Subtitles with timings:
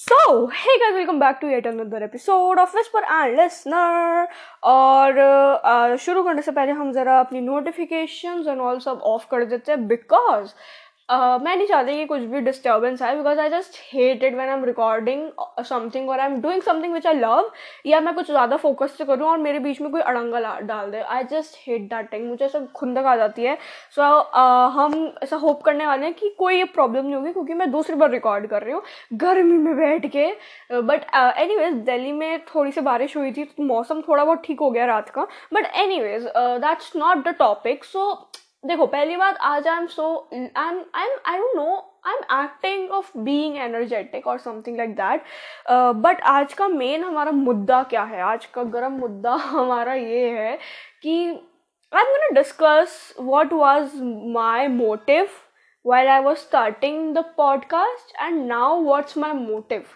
[0.00, 4.28] So hey guys welcome back to at another episode of whisper and listener
[4.64, 9.72] और शुरू करने से पहले हम ज़रा अपनी नोटिफिकेशंस एंड ऑल सब ऑफ़ कर देते
[9.72, 10.52] हैं बिकॉज़
[11.10, 14.56] मैं नहीं चाहती कि कुछ भी डिस्टर्बेंस आए because I just hate it when I
[14.56, 15.28] am recording
[15.66, 17.50] something और I am doing something which I love
[17.86, 21.00] या मैं कुछ ज़्यादा फोकस से करूँ और मेरे बीच में कोई अड़ंगा डाल दे।
[21.00, 23.56] I just hate that thing मुझे ऐसा खुंदक आ जाती है।
[23.90, 27.32] सो so, uh, हम ऐसा होप करने वाले हैं कि कोई ये प्रॉब्लम नहीं होगी
[27.32, 28.82] क्योंकि मैं दूसरी बार रिकॉर्ड कर रही हूँ
[29.20, 30.26] गर्मी में बैठ के।
[30.72, 34.60] बट एनी वेज दिल्ली में थोड़ी सी बारिश हुई थी तो मौसम थोड़ा बहुत ठीक
[34.60, 35.66] हो गया रात का। But
[36.00, 38.12] anyways that's not the topic so
[38.64, 42.14] देखो, पहली बात, आज I am so I am I am I don't know I
[42.14, 45.24] am acting of being energetic और समथिंग लाइक दैट
[45.96, 50.58] बट आज का मेन हमारा मुद्दा क्या है आज का गर्म मुद्दा हमारा ये है
[51.02, 51.14] कि
[51.92, 53.90] I am gonna discuss what was
[54.34, 55.28] my motive
[55.84, 59.94] while I was starting the podcast and now what's my motive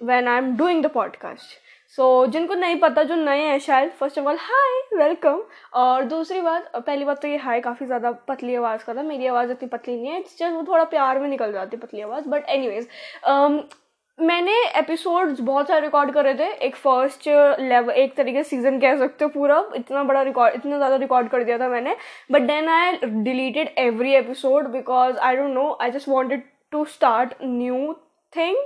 [0.00, 1.56] when I'm doing the podcast.
[1.98, 5.40] So so, जिनको नहीं पता जो नए हैं शायद first of all hi welcome
[5.74, 9.26] और दूसरी बात पहली बात तो ये हाय काफ़ी ज़्यादा पतली आवाज़ का था मेरी
[9.26, 12.00] आवाज़ इतनी पतली नहीं है इट्स जस्ट वो थोड़ा प्यार में निकल जाती है पतली
[12.00, 12.80] आवाज़। बट एनी
[13.28, 13.60] um,
[14.18, 17.26] मैंने एपिसोड्स बहुत सारे रिकॉर्ड करे थे। एक फ़र्स्ट
[17.60, 21.44] लेवल एक तरीके सीज़न कह सकते हो पूरा। इतना बड़ा रिकॉर्ड इतना ज़्यादा रिकॉर्ड कर
[21.44, 21.96] दिया था मैंने।
[22.32, 26.42] But then I deleted every episode because I don't know I just wanted
[26.72, 27.92] to start new
[28.32, 28.56] thing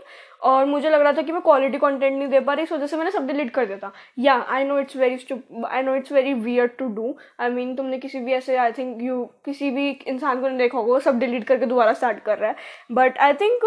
[0.45, 2.87] और मुझे लग रहा था कि मैं क्वालिटी कंटेंट नहीं दे पा रही, इस वजह
[2.87, 5.19] से मैंने सब डिलीट कर दिया था। Yeah I know it's very
[5.67, 9.03] I know it's very weird to do I mean तुमने किसी भी ऐसे आई थिंक
[9.03, 12.51] यू किसी भी इंसान को नहीं देखा होगा सब डिलीट करके दोबारा स्टार्ट कर रहा
[12.51, 12.57] है।
[12.93, 13.65] बट आई थिंक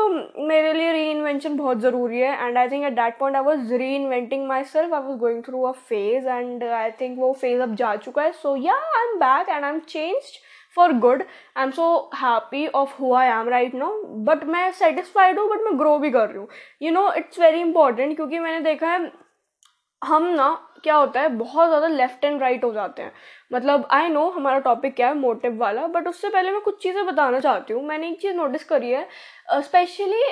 [0.47, 3.73] मेरे लिए री इन्वेंशन बहुत ज़रूरी है and I think at that point I was
[3.95, 7.95] reinventing myself I was going through a phase and I think वो फ़ेज़ अब जा
[7.95, 8.31] चुका है.
[8.33, 10.45] So yeah I am back and I am changed
[10.77, 11.23] for good
[11.57, 13.93] I am so happy of who I am right now
[14.25, 16.47] but मैं satisfied हूँ but मैं grow भी कर रही हूँ.
[16.81, 19.11] You know it's very important क्योंकि मैंने देखा है,
[20.01, 20.49] हम ना,
[20.83, 23.11] क्या होता है, बहुत ज़्यादा लेफ़्ट एंड राइट हो जाते हैं.
[23.51, 27.05] मतलब आई नो हमारा टॉपिक क्या है मोटिव वाला बट उससे पहले मैं कुछ चीज़ें
[27.05, 27.83] बताना चाहती हूँ.
[27.85, 29.07] मैंने एक चीज़ नोटिस करी है
[29.61, 30.23] स्पेशली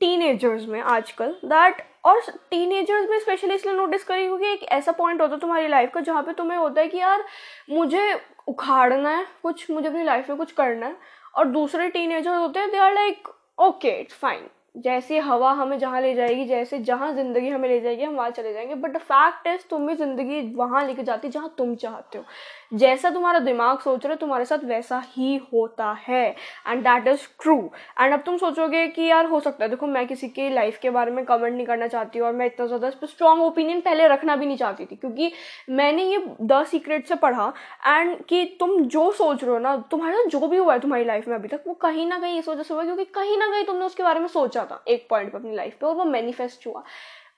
[0.00, 0.38] टीन
[0.68, 2.20] में आजकल दैट और
[2.50, 6.00] टीनेजर्स में स्पेशली इसलिए नोटिस करी क्योंकि एक ऐसा पॉइंट होता है तुम्हारी लाइफ का,
[6.00, 7.24] जहाँ पे तुम्हें होता है कि यार,
[7.70, 8.12] मुझे
[8.50, 10.96] उखाड़ना है, कुछ मुझे अपनी लाइफ में कुछ करना है
[11.34, 13.28] और दूसरे टीनेजर्स होते हैं they are like
[13.58, 18.02] okay it's fine जैसी हवा हमें जहाँ ले जाएगी, जैसे जहाँ ज़िंदगी हमें ले जाएगी,
[18.04, 21.54] हम वहाँ चले जाएँगे बट द फैक्ट इज़ तुम भी ज़िंदगी वहाँ लेके जाती जहाँ
[21.58, 22.24] तुम चाहते हो।
[22.72, 26.24] जैसा तुम्हारा दिमाग सोच रहे तुम्हारे साथ वैसा ही होता है।
[26.68, 27.56] And that is true
[28.00, 30.90] and अब तुम सोचोगे कि यार, हो सकता है, देखो, मैं किसी की लाइफ के
[30.90, 33.80] बारे में कमेंट नहीं करना चाहती हूँ और मैं इतना ज़्यादा इस पर स्ट्रॉन्ग ओपिनियन
[33.80, 35.32] पहले रखना भी नहीं चाहती थी, क्योंकि
[35.70, 37.52] मैंने ये द सीक्रेट से पढ़ा
[37.86, 41.04] एंड कि तुम जो सोच रहे हो ना, तुम्हारे साथ जो भी हुआ है तुम्हारी
[41.04, 43.46] लाइफ में अभी तक, वो कहीं ना कहीं इस वजह से हुआ क्योंकि कहीं ना
[43.46, 46.04] कहीं तुमने उसके बारे में सोचा था, एक पॉइंट पर अपनी लाइफ पे, और वो
[46.06, 46.82] मैनिफेस्ट हुआ।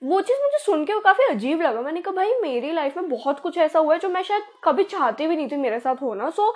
[0.02, 3.40] वो चीज़ मुझे सुन के काफ़ी अजीब लगा। मैंने कहा, भाई, मेरी लाइफ में बहुत
[3.40, 6.30] कुछ ऐसा हुआ है जो मैं शायद कभी चाहती भी नहीं थी मेरे साथ होना।
[6.30, 6.54] So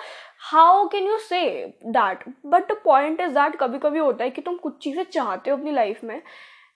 [0.52, 1.40] how can you say
[1.86, 5.50] that but the point is that कभी कभी होता है कि तुम कुछ चीज़ें चाहते
[5.50, 6.20] हो अपनी लाइफ में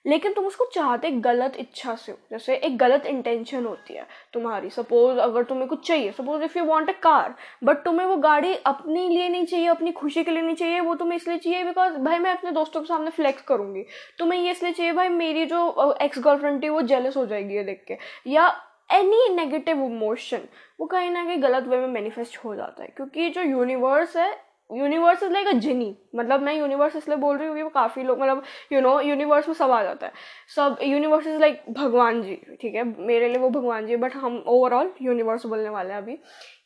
[0.05, 4.69] लेकिन तुम उसको चाहते गलत इच्छा से हो। जैसे एक गलत इंटेंशन होती है तुम्हारी।
[4.69, 8.53] सपोज़ अगर तुम्हें कुछ चाहिए suppose if you want a car but तुम्हें वो गाड़ी
[8.55, 11.97] अपने लिए नहीं चाहिए, अपनी खुशी के लिए नहीं चाहिए, वो तुम्हें इसलिए चाहिए बिकॉज़
[11.97, 13.85] भाई मैं अपने दोस्तों के सामने फ्लेक्स करूँगी।
[14.19, 17.63] तुम्हें ये इसलिए चाहिए, भाई मेरी जो एक्स गर्लफ्रेंड थी, वो जेलस हो जाएगी ये
[17.63, 17.97] देख के।
[18.27, 18.47] या
[18.93, 20.41] एनी नेगेटिव इमोशन
[20.79, 24.31] वो कहीं ना कहीं गलत वे में मैनिफेस्ट हो जाता है। क्योंकि जो यूनिवर्स है
[24.69, 28.21] universe is like a genie मतलब मैं यूनिवर्स इसलिए बोल रही हूँ वो काफ़ी लोग
[28.21, 30.11] मतलब यू नो यूनिवर्स में सब आ जाता है।
[30.55, 32.83] सब यूनिवर्स इज़ लाइक भगवान जी, ठीक है?
[32.83, 36.17] मेरे लिए वो भगवान जी बट हम ओवरऑल यूनिवर्स बोलने वाले हैं अभी।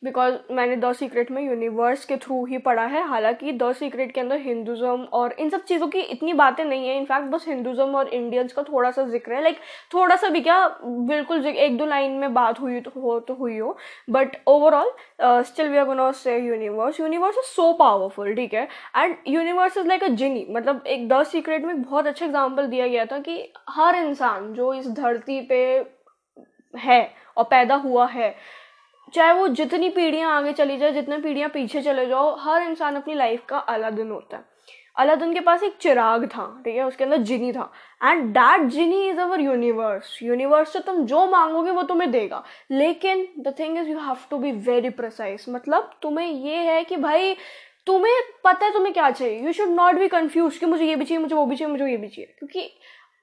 [0.04, 4.20] बिकॉज़ मैंने द सीक्रेट में यूनिवर्स के थ्रू ही पढ़ा है। हालाँकि द सीक्रेट के
[4.20, 8.08] अंदर हिंदुज़म और इन सब चीज़ों की इतनी बातें नहीं है। इनफैक्ट बस हिंदुज़म और
[8.08, 9.58] इंडियंस का थोड़ा सा ज़िक्र है। लाइक
[9.94, 13.58] थोड़ा सा भी क्या, बिल्कुल एक दो लाइन में बात हुई तो हो तो हुई
[13.58, 13.76] हो।
[14.10, 14.92] But overall
[15.44, 18.68] still we are gonna say universe universe is so powerful ठीक है?
[18.96, 22.86] And universe is like a genie मतलब एक द सीक्रेट में बहुत अच्छा एग्ज़ाम्पल दिया
[22.86, 25.62] गया था कि हर इंसान जो इस धरती पे
[26.74, 27.00] है
[27.36, 28.34] और पैदा हुआ है,
[29.14, 33.14] चाहे वो जितनी पीढ़ियाँ आगे चली जाए, जितने पीढ़ियाँ पीछे चले जाओ, हर इंसान अपनी
[33.14, 34.44] लाइफ का अलादीन होता है।
[34.96, 36.84] अलादीन के पास एक चिराग था, ठीक है?
[36.84, 37.70] उसके अंदर जिनी था।
[38.02, 43.26] And that genie is our universe universe से तुम जो मांगोगे, वो तुम्हें देगा। लेकिन
[43.38, 47.36] the thing is you have to be very precise मतलब तुम्हें ये है कि भाई
[47.86, 49.40] तुम्हें पता है तुम्हें क्या चाहिए?
[49.40, 51.90] You should not be confuse कि मुझे ये भी चाहिए, मुझे वो भी चाहिए, मुझे
[51.90, 52.70] ये भी चाहिए। क्योंकि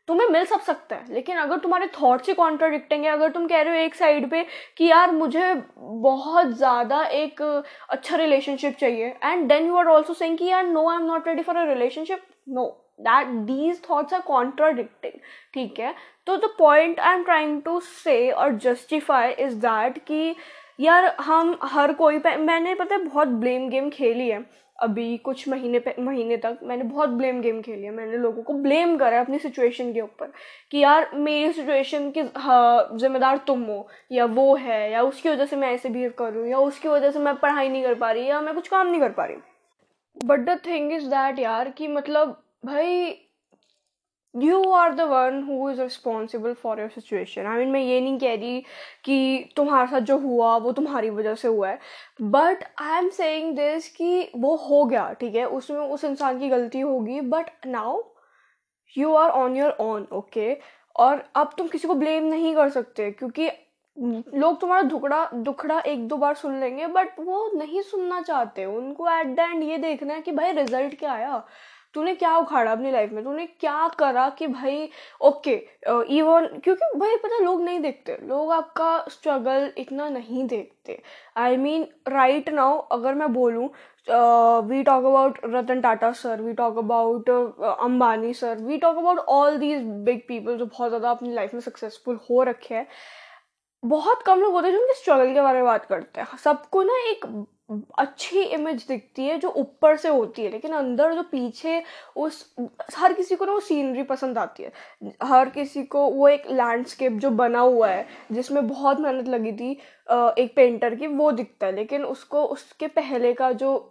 [0.08, 3.62] तुम्हें मिल सब सकता है, लेकिन अगर तुम्हारे थॉट्स ही कॉन्ट्राडिक्टिंग है, अगर तुम कह
[3.62, 4.46] रहे हो एक साइड पे
[4.78, 10.38] कि यार मुझे बहुत ज़्यादा एक अच्छा रिलेशनशिप चाहिए and then you are also saying
[10.38, 12.66] कि यार no I am not ready for a relationship no
[13.02, 15.14] that these thoughts are contradicting
[15.54, 15.94] ठीक है?
[16.28, 20.36] तो the point I am trying to say और जस्टिफाई इज़ दैट कि
[20.80, 24.46] यार हम हर कोई पे मैंने पता है बहुत ब्लेम गेम खेली है।
[24.80, 28.54] अभी कुछ महीने पे महीने तक मैंने बहुत ब्लेम गेम खेली है। मैंने लोगों को
[28.54, 30.32] ब्लेम करा है अपनी सिचुएशन के ऊपर
[30.72, 35.46] कि यार मेरी सिचुएशन की हाँ, जिम्मेदार तुम हो या वो है या उसकी वजह
[35.46, 37.96] से मैं ऐसे बिहेव कर रही हूँ या उसकी वजह से मैं पढ़ाई नहीं कर
[37.96, 39.38] पा रही या मैं कुछ काम नहीं कर पा रही।
[40.18, 43.10] But the thing is that यार कि मतलब भाई
[44.36, 48.18] you are the one who is responsible for your situation I mean मैं ये नहीं
[48.20, 48.60] कह रही
[49.06, 51.80] कि तुम्हारे साथ जो हुआ, वो तुम्हारी वजह से हुआ है।
[52.22, 55.46] But I am saying this कि वो हो गया, ठीक है?
[55.48, 58.02] उसमें उस इंसान की गलती होगी but now
[58.96, 60.56] you are on your own okay
[60.96, 63.50] और अब तुम किसी को ब्लेम नहीं कर सकते, क्योंकि
[63.98, 69.10] लोग तुम्हारा दुखड़ा दुखड़ा एक दो बार सुन लेंगे बट वो नहीं सुनना चाहते। उनको
[69.10, 71.44] एट द एंड ये देखना है कि भाई रिज़ल्ट क्या आया।
[71.94, 73.24] तूने क्या उखाड़ा अपनी लाइफ में?
[73.24, 74.90] तूने क्या करा कि भाई
[75.22, 75.56] ओके
[76.18, 81.02] इवन क्योंकि भाई पता लोग नहीं देखते। लोग आपका स्ट्रगल इतना नहीं देखते।
[81.38, 83.70] आई मीन राइट नाउ अगर मैं बोलूँ
[84.68, 89.58] we talk about Ratan Tata sir we talk about Ambani sir we talk about all
[89.58, 92.88] these big people जो बहुत ज़्यादा अपनी लाइफ में सक्सेसफुल हो रखे हैं।
[93.84, 96.84] बहुत कम लोग होते हैं जो उनके स्ट्रगल के बारे में बात करते हैं। सबको
[96.84, 97.26] ना एक
[98.00, 101.82] अच्छी इमेज दिखती है जो ऊपर से होती है, लेकिन अंदर जो पीछे
[102.16, 102.56] उस,
[102.96, 104.72] हर किसी को ना वो सीनरी पसंद आती है।
[105.24, 109.72] हर किसी को वो एक लैंडस्केप जो बना हुआ है, जिसमें बहुत मेहनत लगी थी
[109.72, 113.90] एक पेंटर की, वो दिखता है। लेकिन उसको, उसके पहले का जो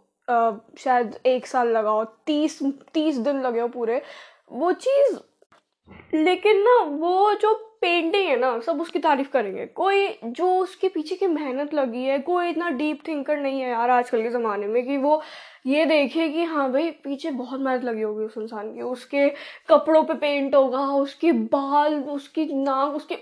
[0.78, 2.58] शायद एक साल लगा हो, तीस
[2.94, 4.00] तीस दिन लगे हो पूरे,
[4.52, 5.18] वो चीज़,
[6.14, 11.14] लेकिन ना वो जो पेंटिंग है ना, सब उसकी तारीफ़ करेंगे। कोई जो उसके पीछे
[11.16, 14.86] की मेहनत लगी है, कोई इतना डीप थिंकर नहीं है यार आजकल के ज़माने में
[14.86, 15.22] कि वो
[15.66, 19.28] ये देखे कि हाँ भाई, पीछे बहुत मेहनत लगी होगी उस इंसान की। उसके
[19.68, 23.18] कपड़ों पे पेंट होगा, उसके बाल, उसकी नाक, उसके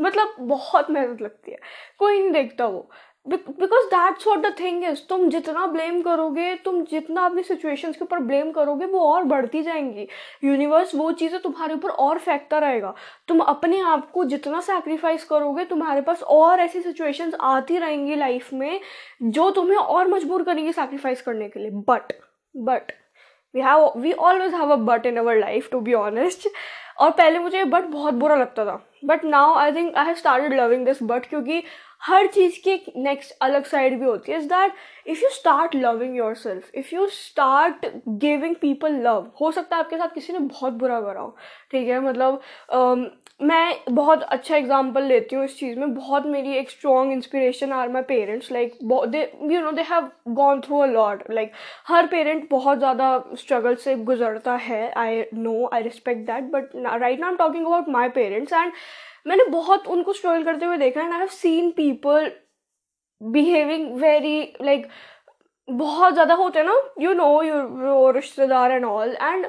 [0.00, 1.58] मतलब बहुत मेहनत लगती है।
[1.98, 2.90] कोई नहीं देखता वो।
[3.26, 8.04] Because that's what the thing is तुम जितना ब्लेम करोगे, तुम जितना अपनी सिचुएशंस के
[8.04, 10.06] ऊपर ब्लेम करोगे, वो और बढ़ती जाएँगी।
[10.44, 12.94] यूनिवर्स वो चीज़ें तुम्हारे ऊपर और फेंकता रहेगा।
[13.28, 18.52] तुम अपने आप को जितना सेक्रीफाइस करोगे, तुम्हारे पास और ऐसी सिचुएशंस आती रहेंगी लाइफ
[18.52, 18.80] में,
[19.22, 22.12] जो तुम्हें और मजबूर करेंगी सेक्रीफाइस करने के लिए। But
[22.54, 22.92] but
[23.54, 26.48] we have we always have a but in our life to be honest
[27.00, 30.54] और पहले मुझे बट बहुत बुरा लगता था। But now I think I have started
[30.54, 31.62] loving this but क्योंकि
[32.02, 34.72] हर चीज़ की एक नेक्स्ट अलग साइड भी होती है is that
[35.06, 37.86] if you start loving yourself if you start
[38.20, 41.36] giving people love हो सकता है आपके साथ किसी ने बहुत बुरा करा हो
[41.70, 42.00] ठीक है?
[42.00, 43.06] मतलब um,
[43.40, 47.88] मैं बहुत अच्छा एग्ज़ाम्पल लेती हूँ इस चीज़ में बहुत मेरी एक strong inspiration are
[47.88, 51.52] my parents like they you know they have gone through a lot like
[51.88, 57.20] her parent बहुत ज़्यादा स्ट्रगल से गुजरता है I know I respect that but right
[57.20, 58.72] now am talking about my parents and
[59.26, 62.30] मैंने बहुत उनको struggle करते हुए देखा and I have seen people
[63.20, 64.86] behaving very like
[65.68, 69.46] बहुत ज़्यादा होते हैं ना यू नो योर रिश्तेदार and all and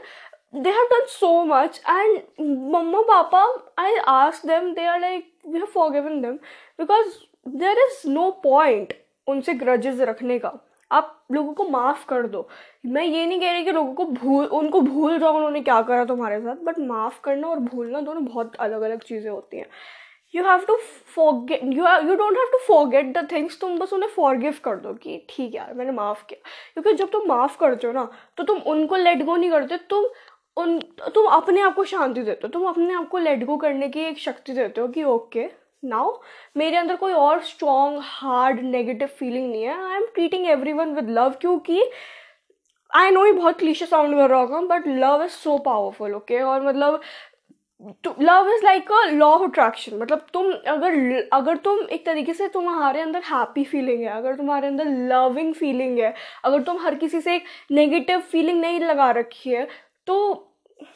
[0.55, 3.43] they have done so much and मम्मा, पापा
[3.79, 6.35] I ask them they are like we have forgiven them
[6.79, 7.17] because
[7.57, 8.93] there is no point
[9.27, 10.57] उनसे grudges रखने का।
[10.91, 12.47] आप लोगों को माफ़ कर दो।
[12.85, 16.05] मैं ये नहीं कह रही कि लोगों को भूल, उनको भूल जाओ उन्होंने क्या करा
[16.05, 19.65] तुम्हारे साथ बट माफ़ करना और भूलना दोनों बहुत अलग अलग चीज़ें होती हैं।
[20.33, 20.75] You have to
[21.15, 24.93] forget you you don't have to forget the things तुम बस उन्हें फॉरगिव कर दो
[24.95, 28.57] कि ठीक यार, मैंने माफ़ किया। क्योंकि जब तुम माफ़ करते हो ना तो तुम
[28.73, 30.05] उनको लेट गो नहीं करते, तुम
[30.57, 30.79] उन,
[31.15, 33.99] तुम अपने आप को शांति देते हो, तुम अपने आप को लेट गो करने की
[34.01, 35.47] एक शक्ति देते हो कि ओके
[35.83, 36.11] नाउ
[36.57, 39.77] मेरे अंदर कोई और स्ट्रॉन्ग हार्ड नेगेटिव फीलिंग नहीं है.
[39.83, 41.83] I am treating everyone with love क्योंकि
[42.91, 46.41] आई नो ये बहुत क्लीशे साउंड कर रहा होगा but love is so powerful okay
[46.41, 47.01] और मतलब
[48.21, 52.47] love is like a law of attraction मतलब तुम अगर अगर तुम एक तरीके से
[52.47, 56.13] तुम्हारे अंदर हैप्पी फीलिंग है, अगर तुम्हारे अंदर लविंग फीलिंग है,
[56.45, 59.67] अगर तुम हर किसी से एक नेगेटिव फीलिंग नहीं लगा रखी है
[60.07, 60.17] तो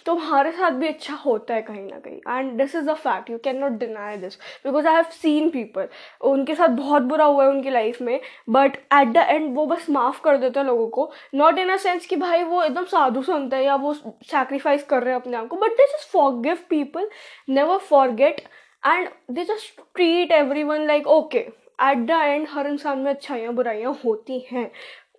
[0.05, 3.37] तुम्हारे साथ भी अच्छा होता है कहीं ना कहीं। And this is a fact you
[3.43, 5.87] can not deny this because I have seen people
[6.23, 9.89] उनके साथ बहुत बुरा हुआ है उनकी लाइफ में बट एट द एंड वो बस
[9.89, 13.21] माफ़ कर देते हैं लोगों को। नॉट इन अ सेंस कि भाई वो एकदम साधु
[13.23, 16.09] संत है, या वो सेक्रीफाइस कर रहे हैं अपने आप को but they just
[16.41, 17.09] forgive people
[17.49, 17.77] never
[18.13, 18.41] forget
[18.83, 20.31] and they just treat
[20.63, 21.39] everyone like okay
[21.83, 24.69] at the end हर इंसान में अच्छाइयाँ बुराइयाँ होती हैं।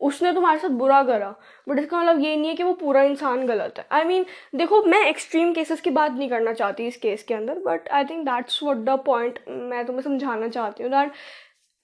[0.00, 1.34] उसने तुम्हारे साथ बुरा करा।
[1.68, 4.82] बट इसका मतलब ये नहीं है कि वो पूरा इंसान गलत है। आई मीन देखो,
[4.84, 8.24] मैं एक्सट्रीम केसेस की बात नहीं करना चाहती इस केस के अंदर but I think
[8.26, 11.12] that's what the point मैं तुम्हें समझाना चाहती हूँ दैट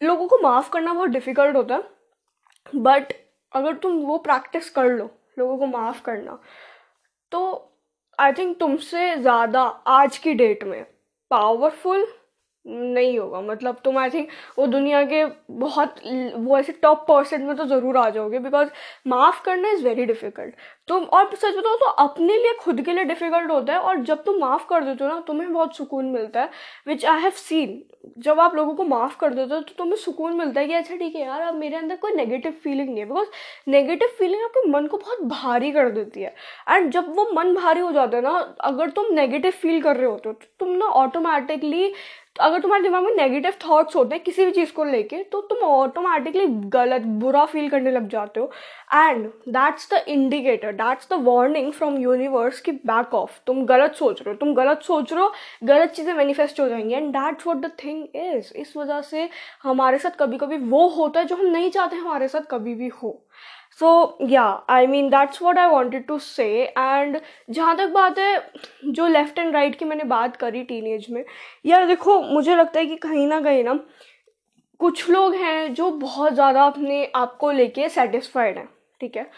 [0.01, 3.13] लोगों को माफ़ करना बहुत डिफ़िकल्ट होता है बट
[3.53, 6.39] अगर तुम वो प्रैक्टिस कर लो, लोगों को माफ़ करना
[7.33, 7.69] तो
[8.19, 10.85] आई थिंक तुमसे ज़्यादा आज की डेट में
[11.31, 12.07] पावरफुल
[12.67, 14.29] नहीं होगा। मतलब तुम आई थिंक
[14.59, 15.95] वो दुनिया के बहुत
[16.37, 18.69] वो ऐसे टॉप परसेंट में तो ज़रूर आ जाओगे बिकॉज़
[19.07, 20.55] माफ़ करना इज़ वेरी डिफ़िकल्ट
[20.89, 24.23] तुम, और सच बताओ तो अपने लिए, खुद के लिए डिफ़िकल्ट होता है और जब
[24.25, 26.51] तुम माफ़ कर देते हो ना, तुम्हें बहुत सुकून मिलता है
[26.87, 27.83] विच आई हैव सीन
[28.19, 30.97] जब आप लोगों को माफ़ कर देते हो तो तुम्हें सुकून मिलता है कि अच्छा
[30.97, 33.29] ठीक है यार, अब मेरे अंदर कोई नेगेटिव फीलिंग नहीं है बिकॉज़
[33.71, 36.35] नेगेटिव फीलिंग आपके मन को बहुत भारी कर देती है।
[36.69, 38.31] एंड जब वो मन भारी हो जाता है ना,
[38.63, 41.93] अगर तुम नेगेटिव फील कर रहे होते हो तो तुम ना ऑटोमेटिकली
[42.37, 45.41] तो अगर तुम्हारे दिमाग में नेगेटिव थॉट्स होते हैं किसी भी चीज़ को लेके तो
[45.43, 48.51] तुम ऑटोमेटिकली गलत, बुरा फील करने लग जाते हो।
[48.95, 54.23] And that's the indicator that's the warning from universe की बैक ऑफ़ तुम गलत सोच
[54.23, 55.33] रहे हो, तुम गलत सोच रहे हो,
[55.65, 59.29] गलत चीज़ें मैनिफेस्ट हो जाएँगी। And that's what the thing is इस वजह से
[59.63, 62.89] हमारे साथ कभी कभी वो होता है जो हम नहीं चाहते हमारे साथ कभी भी
[63.03, 63.19] हो।
[63.81, 66.47] So yeah I mean that's what I wanted to say
[66.79, 68.53] and जहाँ तक बात है,
[68.85, 71.25] जो लेफ़्ट एंड राइट की मैंने बात करी टीन एज में,
[71.67, 73.79] यार देखो, मुझे लगता है कि कहीं ना कहीं ना,
[74.81, 78.69] कुछ लोग हैं जो बहुत ज़्यादा अपने आप को लेके सेटिस्फाइड हैं,
[79.01, 79.31] ठीक है?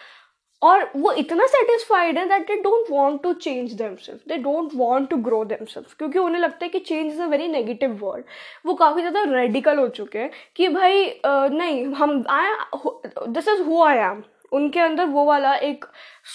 [0.65, 5.09] और वो इतना सेटिस्फाइड है that they don't want to change themselves they don't want
[5.09, 8.25] to grow themselves क्योंकि उन्हें लगता है कि change is a very negative word
[8.67, 12.55] वो काफ़ी ज़्यादा रेडिकल हो चुके हैं कि भाई uh, नहीं हम I
[13.29, 15.85] this is who I am उनके अंदर वो वाला एक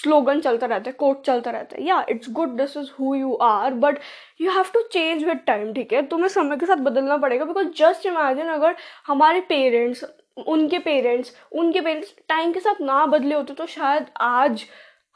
[0.02, 3.34] स्लोगन चलता रहता है कोट चलता रहता है। Yeah it's good this is who you
[3.42, 3.98] are but
[4.40, 6.02] you have to change with time ठीक है?
[6.06, 8.74] तुम्हें समय के साथ बदलना पड़ेगा बिकॉज़ जस्ट इमेजिन अगर
[9.06, 10.04] हमारे पेरेंट्स
[10.48, 14.64] उनके पेरेंट्स उनके पेरेंट्स टाइम के साथ ना बदले होते तो शायद आज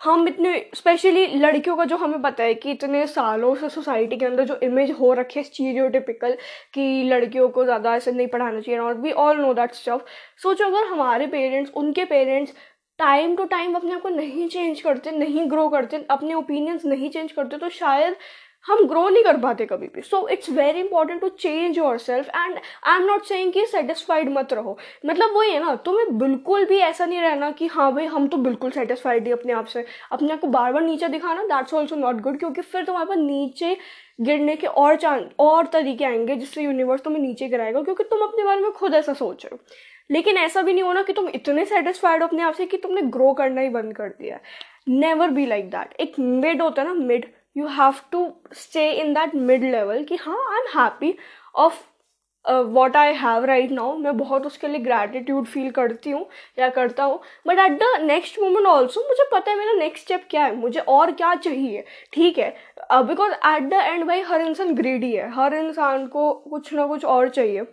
[0.01, 4.27] हम इतने, स्पेशली लड़कियों का जो हमें पता है कि इतने सालों से सोसाइटी के
[4.27, 6.37] अंदर जो इमेज हो रखी है स्टीरियोटिपिकल
[6.75, 10.03] कि लड़कियों को ज़्यादा ऐसे नहीं पढ़ाना चाहिए और we all know that stuff
[10.43, 12.55] सोचो अगर हमारे पेरेंट्स, उनके पेरेंट्स
[12.99, 17.11] टाइम टू टाइम अपने आप को नहीं चेंज करते, नहीं ग्रो करते, अपने ओपिनियंस नहीं
[17.11, 18.17] चेंज करते तो शायद
[18.67, 22.59] हम ग्रो नहीं कर पाते कभी भी। So it's very important to change yourself and
[22.85, 26.79] I am not saying कि सेटिस्फाइड मत रहो। मतलब वही है ना, तुम्हें बिल्कुल भी
[26.79, 30.33] ऐसा नहीं रहना कि हाँ भाई, हम तो बिल्कुल सेटिस्फाइड ही अपने आप से। अपने
[30.33, 33.77] आप को बार बार नीचे दिखाना दैट्स ऑल्सो नॉट गुड क्योंकि फिर तुम्हारे पास नीचे
[34.21, 38.45] गिरने के और चांस और तरीके आएँगे जिससे यूनिवर्स तुम्हें नीचे गिराएगा, क्योंकि तुम अपने
[38.45, 39.61] बारे में खुद ऐसा सोच रहे हो।
[40.11, 43.03] लेकिन ऐसा भी नहीं होना कि तुम इतने सेटिस्फाइड हो अपने आप से कि तुमने
[43.11, 44.39] ग्रो करना ही बंद कर दिया
[44.89, 49.13] नेवर बी लाइक दैट एक मिड होता है ना mid you have to stay in
[49.15, 51.15] that mid level कि हाँ I am happy
[51.55, 51.83] of
[52.45, 56.27] what I have right now मैं बहुत उसके लिए ग्रैटिट्यूड फील करती हूँ,
[56.59, 57.21] या करता हूँ.
[57.47, 60.55] But at the next moment also मुझे पता है मेरा नेक्स्ट स्टेप क्या है?
[60.57, 61.85] मुझे और क्या चाहिए?
[62.13, 62.51] ठीक है?
[62.93, 65.31] बिकॉज़ एट द एंड भाई हर इंसान ग्रेडी है.
[65.35, 67.67] हर इंसान को कुछ ना कुछ और चाहिए.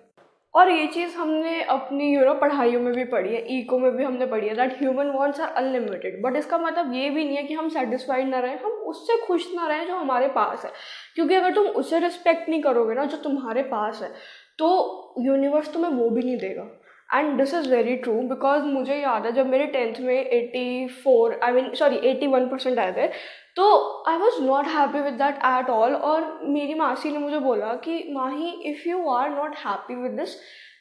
[0.53, 4.03] और ये चीज़ हमने अपनी यू नो पढ़ाइयों में भी पढ़ी है ईको में भी
[4.03, 7.43] हमने पढ़ी है that human wants are unlimited but इसका मतलब ये भी नहीं है
[7.43, 10.71] कि हम सेटिस्फाइड ना रहें, हम उससे खुश ना रहें जो हमारे पास है.
[11.15, 14.11] क्योंकि अगर तुम उसे रिस्पेक्ट नहीं करोगे ना जो तुम्हारे पास है
[14.59, 16.67] तो यूनिवर्स तुम्हें वो भी नहीं देगा.
[17.09, 21.39] And this is very true because मुझे याद है जब मेरे टेंथ में eighty four
[21.43, 23.07] I mean sorry eighty one percent आए थे
[23.55, 23.63] तो
[24.07, 28.03] I was not happy with that at all और मेरी मासी ने मुझे बोला कि,
[28.13, 30.37] Mahi if you are not happy with this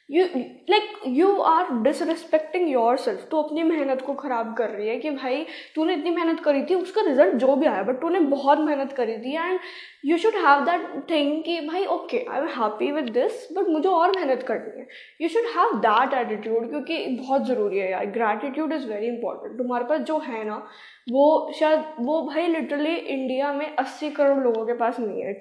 [0.09, 0.23] you
[0.69, 5.45] like you are disrespecting yourself तो अपनी मेहनत को ख़राब कर रही है कि भाई,
[5.75, 9.17] तूने इतनी मेहनत करी थी, उसका रिज़ल्ट जो भी आया बट तूने बहुत मेहनत करी
[9.17, 9.59] थी and
[10.05, 13.89] you should have that thing कि, भाई okay I am happy with this but मुझे
[13.89, 14.87] और मेहनत करनी है.
[15.21, 19.85] You should have that attitude क्योंकि बहुत ज़रूरी है यार। ग्रैटिट्यूड इज़ वेरी इंपॉर्टेंट तुम्हारे
[19.85, 20.61] पास जो है ना
[21.11, 25.33] वो शायद, वो भाई लिटरली इंडिया में अस्सी करोड़ लोगों के पास नहीं है।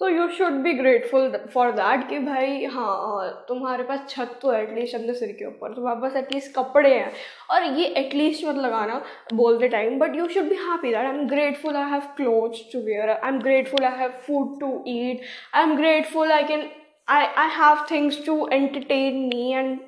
[0.00, 4.62] So you should be grateful for that कि भाई हाँ तुम्हारे पास छत तो है
[4.62, 7.12] एटलीस्ट अपने सिर के ऊपर, तुम्हारे पास एटलीस्ट कपड़े हैं।
[7.50, 9.00] और ये एटलीस्ट मत लगाना
[9.34, 12.80] बोलते time but you should be happy that I am grateful I have clothes to
[12.86, 15.20] wear I am grateful I have food to eat
[15.54, 16.68] I am grateful I can
[17.08, 19.78] I I have things to entertain me and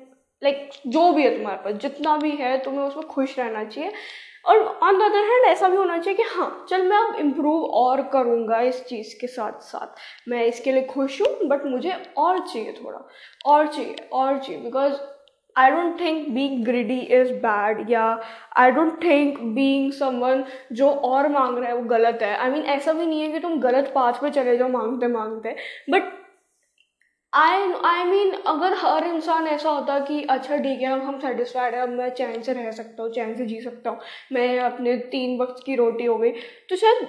[0.41, 3.91] like जो भी है तुम्हारे पास, जितना भी है, तुम्हें उसमें खुश रहना चाहिए।
[4.45, 7.63] और ऑन द अदर हैंड ऐसा भी होना चाहिए कि हाँ चल मैं अब इम्प्रूव
[7.65, 12.39] और करूँगा इस चीज़ के साथ साथ। मैं इसके लिए खुश हूँ बट मुझे और
[12.39, 13.07] चाहिए थोड़ा
[13.45, 14.93] और चाहिए और चाहिए। Because
[15.55, 18.21] I don't think being greedy is bad yeah
[18.57, 22.53] I don't think being someone जो और मांग रहा है वो गलत है। आई I
[22.53, 25.55] मीन mean, ऐसा भी नहीं है कि तुम गलत पाथ पे चले जाओ मांगते मांगते
[25.89, 26.22] बट
[27.33, 31.75] आई आई मीन अगर हर इंसान ऐसा होता कि अच्छा ठीक है अब हम सेटिस्फाइड
[31.75, 33.99] है, अब मैं चैन से रह सकता हूँ, चैन से जी सकता हूँ,
[34.33, 36.31] मैं अपने तीन वक्त की रोटी हो गई।
[36.69, 37.07] तो शायद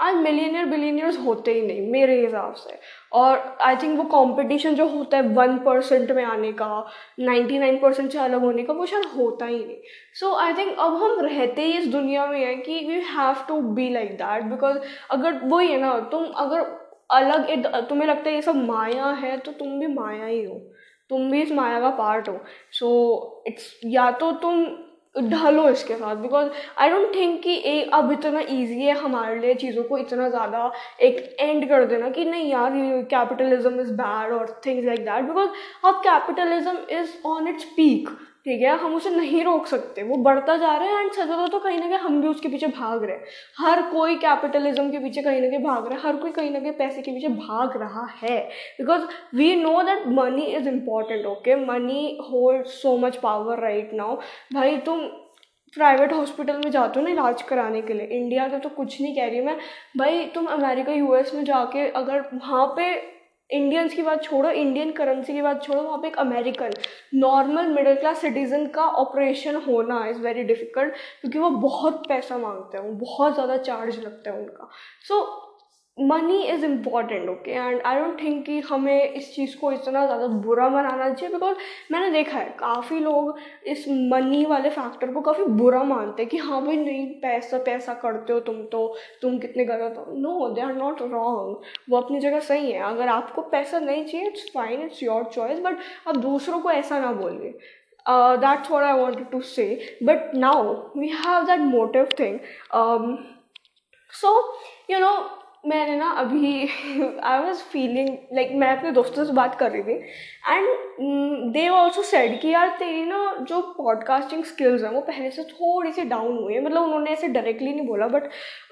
[0.00, 2.78] आज मिलीनियर बिलीनियर्स होते ही नहीं, मेरे हिसाब से।
[3.12, 6.68] और आई थिंक वो कंपटीशन जो होता है वन परसेंट में आने का
[7.20, 9.76] नाइन्टी नाइन परसेंट से अलग होने का, वो शायद होता ही नहीं।
[10.20, 13.60] सो आई थिंक अब हम रहते ही इस दुनिया में हैं कि we have to
[13.72, 14.78] be like that because
[15.10, 16.60] अगर वही है ना, तुम अगर
[17.12, 20.54] अलग एक तुम्हें लगता है ये सब माया है तो तुम भी माया ही हो।
[21.10, 22.38] तुम भी इस माया का पार्ट हो।
[22.72, 24.64] सो इट्स या तो तुम
[25.16, 29.54] ढलो इसके साथ बिकॉज़ आई डोंट थिंक कि एक अब इतना ईजी है हमारे लिए
[29.54, 30.70] चीज़ों को इतना ज़्यादा
[31.02, 32.72] एक एंड कर देना कि नहीं यार
[33.10, 35.48] कैपिटलिज्म इज़ बैड और थिंग्स लाइक दैट बिकॉज़
[35.84, 38.08] अब capitalism is on its peak
[38.46, 41.58] ठीक है, हम उसे नहीं रोक सकते। वो बढ़ता जा रहा है एंड सजा तो
[41.58, 43.24] कहीं ना कहीं हम भी उसके पीछे भाग रहे हैं।
[43.58, 46.60] हर कोई कैपिटलिज्म के पीछे कहीं ना कहीं भाग रहा है, हर कोई कहीं ना
[46.60, 48.38] कहीं पैसे के पीछे भाग रहा है।
[48.78, 49.02] Because
[49.36, 54.16] we know that money is important okay money hold so much power right now
[54.54, 55.06] भाई, तुम
[55.76, 59.14] प्राइवेट हॉस्पिटल में जाते हो ना इलाज कराने के लिए। इंडिया का तो कुछ नहीं
[59.16, 59.56] कह रही मैं।
[59.96, 62.92] भाई, तुम अमेरिका यूएस में जाके अगर वहाँ पे
[63.52, 66.72] इंडियंस की बात छोड़ो इंडियन करेंसी की बात छोड़ो वहाँ पे एक American
[67.14, 72.78] normal middle class citizen का ऑपरेशन होना इज़ वेरी डिफ़िकल्ट क्योंकि वो बहुत पैसा मांगते
[72.78, 74.68] हैं बहुत ज़्यादा चार्ज लगता है उनका।
[75.08, 75.49] So so,
[75.98, 80.26] money is important okay and I don't think कि हमें इस चीज़ को इतना ज़्यादा
[80.44, 81.56] बुरा मनाना चाहिए बिकॉज़
[81.92, 86.36] मैंने देखा है, काफ़ी लोग इस मनी वाले फैक्टर को काफ़ी बुरा मानते हैं कि
[86.38, 88.86] हाँ भाई नहीं, पैसा पैसा करते हो तुम तो
[89.22, 93.08] तुम कितने गलत हो। No they are not wrong वो अपनी जगह सही है। अगर
[93.08, 95.78] आपको पैसा नहीं चाहिए it's fine it's your choice but
[96.08, 97.50] आप दूसरों को ऐसा ना बोलिए।
[98.06, 99.66] That's what I wanted to say
[100.02, 102.38] but now we have that motive thing
[104.12, 104.32] so
[104.90, 105.12] you know
[105.64, 106.60] मैंने ना अभी
[107.20, 109.94] आई वॉज़ फीलिंग लाइक मैं अपने दोस्तों से बात कर रही थी
[110.48, 115.42] एंड दे ऑल्सो सेड कि यार तेरी ना जो पॉडकास्टिंग स्किल्स हैं वो पहले से
[115.42, 118.28] थोड़ी सी डाउन हुई है। मतलब उन्होंने ऐसे डायरेक्टली नहीं बोला बट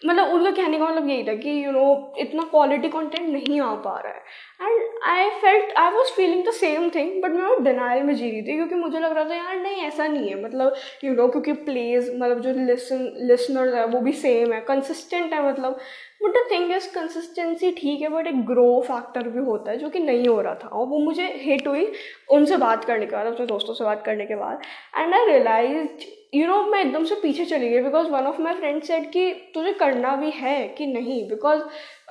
[0.06, 3.28] मतलब उनका कहने का मतलब यही था कि यू you नो know, इतना क्वालिटी कंटेंट
[3.28, 4.22] नहीं आ पा रहा है।
[4.62, 8.42] And I felt I was feeling the same thing but मैं डिनाइल में जी रही
[8.42, 11.22] थी क्योंकि मुझे लग रहा था यार नहीं ऐसा नहीं है। मतलब यू you नो
[11.22, 15.78] know, क्योंकि प्लेज मतलब जो लिसन लिसनर्स है वो भी सेम है कंसिस्टेंट है मतलब
[16.20, 19.88] but the thing is consistency ठीक है बट एक ग्रो फैक्टर भी होता है, जो
[19.88, 21.90] कि नहीं हो रहा था। और वो मुझे हिट हुई
[22.30, 24.62] उनसे बात करने के बाद, अपने दोस्तों से बात करने के बाद।
[24.98, 28.54] And I realize you know मैं एकदम से पीछे चली गई because one of my
[28.54, 31.22] friend said कि तुझे करना भी है कि नहीं?
[31.28, 31.62] बिकॉज़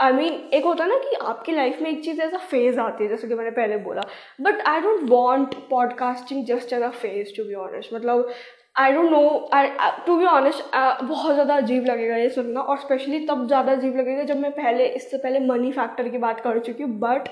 [0.01, 3.03] आई मीन एक होता है ना कि आपकी लाइफ में एक चीज़ ऐसा फ़ेज़ आती
[3.03, 4.01] है, जैसे कि मैंने पहले बोला।
[4.41, 8.29] But I don't want podcasting just as a phase to be honest मतलब
[8.77, 9.67] I don't know I
[10.05, 10.63] to be honest
[11.03, 14.85] बहुत ज़्यादा अजीब लगेगा ये सुनना और स्पेशली तब ज़्यादा अजीब लगेगा जब मैं पहले,
[14.85, 17.29] इससे पहले मनी फैक्टर की बात कर चुकी हूँ but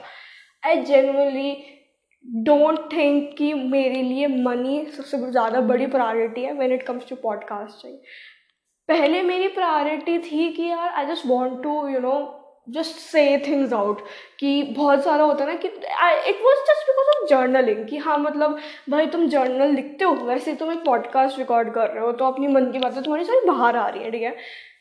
[0.64, 1.56] I generally
[2.26, 7.16] don't think कि मेरे लिए मनी सबसे ज़्यादा बड़ी प्रायोरिटी है when it comes to
[7.16, 7.98] podcasting
[8.90, 12.16] पहले मेरी प्रायोरिटी थी कि यार I just want to you know
[12.68, 14.02] just say things out
[14.40, 18.18] कि बहुत सारा होता है ना कि it was just because of journaling कि हाँ
[18.20, 18.58] मतलब
[18.90, 22.48] भाई तुम जर्नल लिखते हो, वैसे तुम एक पॉडकास्ट रिकॉर्ड कर रहे हो तो अपनी
[22.48, 24.36] मन की बातें तुम्हारी सारी बाहर आ रही है, ठीक है?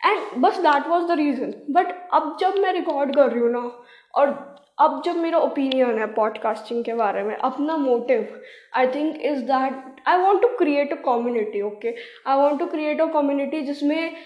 [0.06, 3.70] एंड बस that was the reason but अब जब मैं रिकॉर्ड कर रही हूँ ना,
[4.14, 8.40] और अब जब मेरा ओपिनियन है पॉडकास्टिंग के बारे में, अपना motive
[8.76, 11.94] I think is that I want to create a community okay
[12.26, 14.16] I want to create a community जिसमें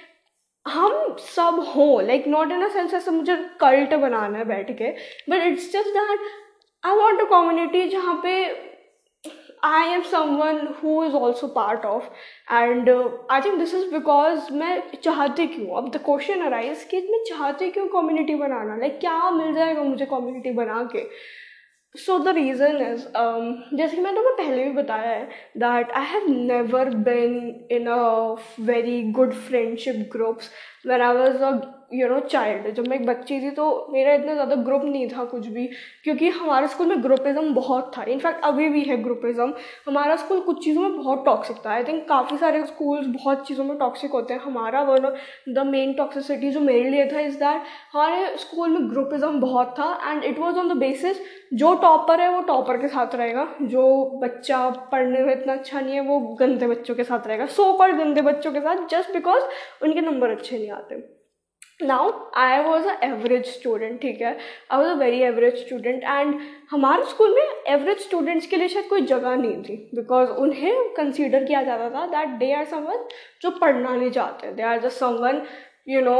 [0.67, 4.91] हम सब हों like not in a sense ऐसा मुझे कल्ट बनाना है बैठ के
[5.31, 6.21] but it's just that
[6.85, 8.33] I want a community जहाँ पे
[9.65, 12.05] I am someone who is also part of
[12.55, 12.91] and
[13.31, 15.77] I think this is because मैं चाहती क्यों?
[15.77, 18.77] अब द क्वेश्चन अराइज कि मैं चाहती क्यों कम्युनिटी बनाना?
[18.77, 21.03] लाइक like, क्या मिल जाएगा मुझे कम्युनिटी बना के?
[21.95, 23.05] सो द रीज़न इज़
[23.77, 25.25] जैसे कि मैंने तुम्हें पहले भी बताया है
[25.59, 27.37] that I have never been
[27.73, 27.97] in a
[28.63, 30.51] very good friendship groups
[30.87, 31.51] where I was a
[31.91, 35.25] you know child जब मैं एक बच्ची थी तो मेरा इतना ज़्यादा ग्रुप नहीं था
[35.25, 35.67] कुछ भी,
[36.05, 39.53] क्योंकि हमारे स्कूल में ग्रुपिज़म बहुत था। इनफैक्ट अभी भी है ग्रुपिज़म
[39.87, 43.65] हमारा स्कूल कुछ चीज़ों में बहुत टॉक्सिक था। आई थिंक काफ़ी सारे स्कूल्स बहुत चीज़ों
[43.65, 45.11] में टॉक्सिक होते हैं। हमारा वन
[45.49, 49.91] द मेन टॉक्सिसिटी जो मेरे लिए था इज़ दैट हमारे स्कूल में ग्रुपिज़म बहुत था
[50.05, 51.21] and it was on the basis
[51.55, 53.85] जो टॉपर है वो टॉपर के साथ रहेगा। जो
[54.23, 57.97] बच्चा पढ़ने में इतना अच्छा नहीं है, वो गंदे बच्चों के साथ रहेगा। सो कॉल्ड
[57.99, 59.43] गंदे बच्चों के साथ जस्ट बिकॉज़
[59.85, 61.07] उनके नंबर अच्छे नहीं आते।
[61.81, 64.37] Now I was a average student ठीक है?
[64.71, 66.35] I was a very average student and
[66.71, 71.45] हमारे स्कूल में एवरेज स्टूडेंट्स के लिए शायद कोई जगह नहीं थी बिकॉज़ उन्हें कंसिडर
[71.45, 73.05] किया जाता था दैट दे आर समवन
[73.43, 74.53] जो पढ़ना नहीं चाहते.
[74.53, 75.43] They are just someone
[75.89, 76.19] you know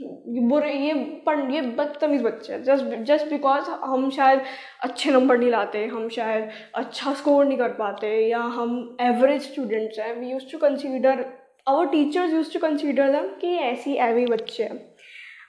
[0.00, 0.94] बुरे, ये
[1.26, 2.62] पढ़, ये बदतमीज़ बच्चे हैं.
[2.64, 4.42] जस्ट जस्ट बिकॉज़ हम शायद
[4.82, 9.98] अच्छे नंबर नहीं लाते, हम शायद अच्छा स्कोर नहीं कर पाते या हम एवरेज स्टूडेंट्स
[9.98, 11.24] हैं we use to consider
[11.68, 14.76] our teachers use to consider them कि ऐसी एवी बच्चे हैं।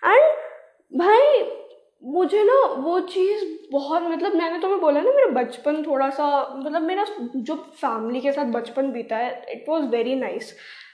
[0.06, 1.44] एंड भाई,
[2.04, 6.82] मुझे ना वो चीज़ बहुत मतलब मैंने तुम्हें बोला ना, मेरा बचपन थोड़ा सा मतलब
[6.82, 7.06] मेरा
[7.38, 10.54] जो फैमिली के साथ बचपन बीता है इट वॉज़ वेरी नाइस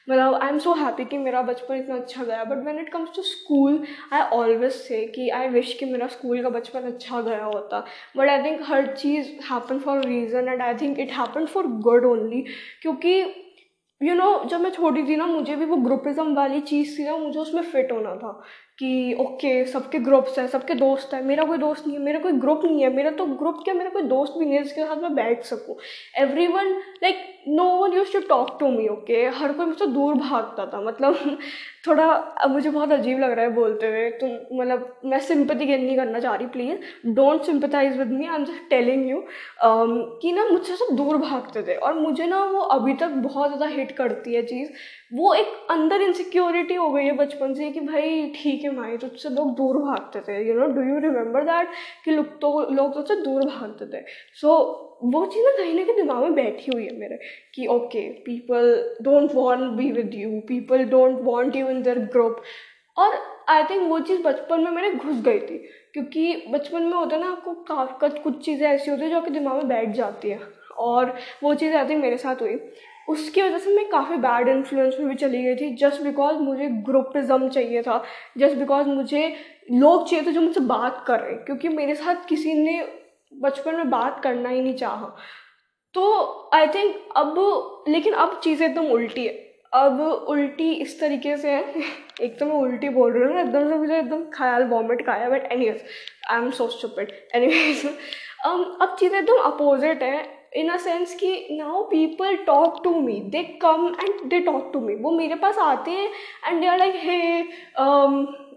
[0.09, 3.15] मतलब आई एम सो हैप्पी कि मेरा बचपन इतना अच्छा गया। But when it comes
[3.15, 3.79] to school
[4.13, 7.79] I always say कि आई विश कि मेरा स्कूल का बचपन अच्छा गया होता।
[8.17, 12.05] बट आई थिंक हर चीज़ happen for reason and I think it happen for good
[12.05, 12.43] only
[12.81, 13.23] क्योंकि
[14.05, 16.97] यू you नो know, जब मैं छोटी थी ना मुझे भी वो ग्रुपिज़म वाली चीज़
[16.99, 18.31] थी ना मुझे उसमें फ़िट होना था
[18.79, 22.31] कि ओके सबके ग्रुप्स हैं सबके दोस्त हैं मेरा कोई दोस्त नहीं है मेरा कोई
[22.39, 25.01] ग्रुप नहीं है मेरा तो ग्रुप क्या मेरा कोई दोस्त भी नहीं है जिसके साथ
[25.01, 25.75] मैं बैठ सकूँ।
[26.47, 26.71] Everyone
[27.03, 30.81] like no one use to talk to me okay हर कोई मुझसे दूर भागता था
[30.81, 31.37] मतलब
[31.87, 34.29] थोड़ा मुझे बहुत अजीब लग रहा है बोलते हुए। तुम
[34.59, 38.45] मतलब मैं सिंपति गेन नहीं करना चाह रही please don't sympathize with me I am
[38.45, 39.21] just telling you
[40.21, 43.67] कि ना मुझसे सब दूर भागते थे और मुझे ना वो अभी तक बहुत ज़्यादा
[43.75, 44.69] हिट करती है चीज़।
[45.13, 49.29] वो एक अंदर इनसिक्योरिटी हो गई है बचपन से कि भाई ठीक है माई तुझसे
[49.29, 51.69] लोग दूर भागते थे you know do you remember that
[52.05, 54.03] कि लोग तो लोग तुझसे दूर भागते थे।
[54.35, 57.17] सो so, वो चीज़ ना कहीं ना कहीं दिमाग में बैठी हुई है मेरे,
[57.55, 62.41] कि okay people don't want be with you people don't want you in their group
[62.97, 63.13] और
[63.49, 65.57] आई थिंक वो चीज़ बचपन में मैंने घुस गई थी,
[65.93, 69.57] क्योंकि बचपन में होता है ना, आपको कुछ चीज़ें ऐसी होती है जो आपके दिमाग
[69.57, 70.39] में बैठ जाती है।
[70.79, 72.59] और वो चीज़ आई थिंक मेरे साथ हुई।
[73.09, 76.67] उसकी वजह से मैं काफ़ी बैड इन्फ्लुएंस में भी चली गई थी जस्ट बिकॉज़ मुझे
[76.85, 78.03] ग्रुपिज़म चाहिए था
[78.37, 79.27] जस्ट बिकॉज़ मुझे
[79.71, 82.79] लोग चाहिए थे जो मुझसे बात कर रहे क्योंकि मेरे साथ किसी ने
[83.41, 85.15] बचपन में बात करना ही नहीं चाहा।
[85.95, 87.35] तो आई थिंक अब,
[87.87, 89.33] लेकिन अब चीज़ें एकदम उल्टी है।
[89.73, 91.83] अब उल्टी इस तरीके से है।
[92.21, 95.29] एक तो मैं उल्टी बोल रही हूँ एकदम से मुझे एकदम ख्याल वॉमिट का आया
[95.29, 97.51] but any I am so stupid any
[98.45, 100.23] अब चीज़ें एकदम अपोजिट है।
[100.55, 104.79] इन अ सेंस कि now people talk to me they come and they talk to
[104.79, 106.09] me वो मेरे पास आते हैं
[106.47, 107.17] and they are like hey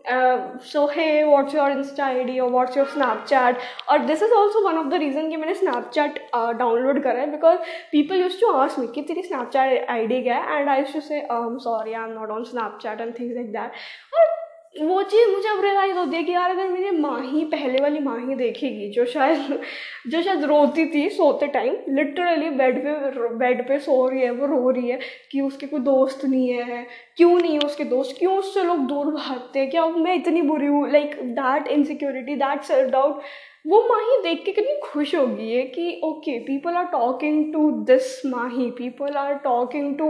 [0.06, 3.58] so hey what's your Insta I D और व्हाट्स योर स्नैपचैट
[3.88, 6.18] और this is also one of the reason कि मैंने Snapchat
[6.58, 7.58] download करा है because
[7.92, 10.58] people use to ask me कि तेरी स्नैपचैट आई डी क्या है?
[10.58, 13.72] And I to say sorry I am not on Snapchat and things like that
[14.14, 14.47] और
[14.80, 17.98] वो चीज़ मुझे अब रियलाइज़ होती है कि यार, अगर मेरी माँ ही पहले वाली
[18.00, 19.60] माँ ही देखेगी, जो शायद
[20.06, 24.46] जो शायद रोती थी सोते टाइम लिटरली बेड पे बेड पे सो रही है, वो
[24.46, 24.98] रो रही है
[25.32, 26.86] कि उसके कोई दोस्त नहीं है।
[27.16, 28.16] क्यों नहीं है उसके दोस्त?
[28.18, 29.70] क्यों उससे लोग दूर भागते हैं?
[29.70, 30.90] क्या मैं इतनी बुरी हूँ?
[30.92, 33.22] Like that insecurity that self doubt
[33.66, 38.20] वो माही देख के कितनी खुश होगी है कि okay people are talking to this
[38.26, 40.08] Mahi people are talking to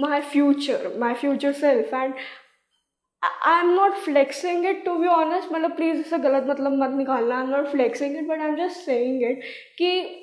[0.00, 2.14] my future my future self and
[3.22, 7.36] I am not flexing it to be honest मतलब please इसे गलत मतलब मत निकालना.
[7.36, 9.42] I am not flexing it but I am just saying it
[9.78, 10.16] कि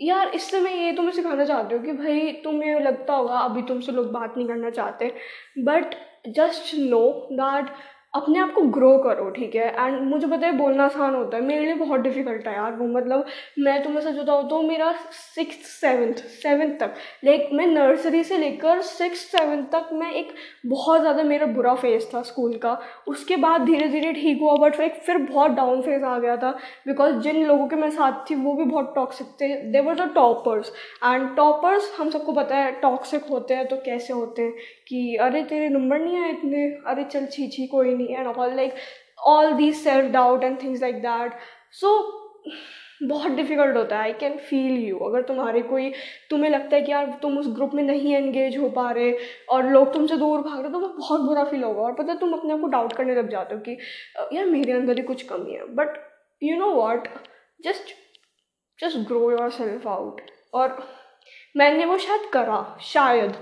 [0.00, 3.92] यार इससे मैं ये तुम्हें सिखाना चाहती हूँ कि भाई तुम्हें लगता होगा अभी तुमसे
[3.92, 5.12] लोग बात नहीं करना चाहते.
[5.58, 5.94] बट
[6.28, 7.70] जस्ट नो दैट
[8.14, 9.66] अपने आप को ग्रो करो, ठीक है?
[9.76, 12.86] एंड मुझे पता है बोलना आसान होता है। मेरे लिए बहुत डिफ़िकल्ट है यार वो
[12.88, 13.26] मतलब
[13.58, 16.94] मैं तुम्हें सच बताऊँ तो मेरा सिक्स सेवन्थ सेवन्थ तक
[17.24, 20.32] लाइक मैं नर्सरी से लेकर सिक्स सेवन्थ तक मैं एक
[20.66, 22.76] बहुत ज़्यादा मेरा बुरा फ़ेज़ था स्कूल का।
[23.08, 26.50] उसके बाद धीरे धीरे ठीक हुआ बट फिर फिर बहुत डाउन फ़ेज़ आ गया था
[26.86, 30.10] बिकॉज़ जिन लोगों के मेरे साथ थी वो भी बहुत टॉक्सिक थे। They were the
[30.14, 30.72] toppers
[31.04, 34.52] and toppers हम सबको पता है टॉक्सिक होते हैं तो कैसे होते हैं
[34.88, 36.66] कि, अरे तेरे नंबर नहीं आए इतने?
[36.86, 38.74] अरे चल, छी छी, कोई नहीं and all like
[39.28, 41.32] all the self doubt and things like that
[41.80, 41.96] so
[43.02, 45.92] बहुत डिफ़िकल्ट होता है आई कैन फील यू अगर तुम्हारे कोई,
[46.30, 49.12] तुम्हें लगता है कि यार, तुम उस ग्रुप में नहीं एंगेज हो पा रहे
[49.50, 52.18] और लोग तुमसे दूर भाग रहे तो वो बहुत बुरा फील होगा। और पता है,
[52.18, 53.78] तुम अपने आप को डाउट करने लग जाते हो कि
[54.36, 55.96] यार, मेरे अंदर ही कुछ कमी है। But
[56.42, 57.08] you know what
[57.60, 57.94] just
[58.78, 60.20] just grow yourself out
[60.54, 60.78] और
[61.56, 63.34] मैंने वो शायद करा, शायद।